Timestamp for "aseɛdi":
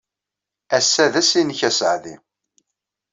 1.69-2.15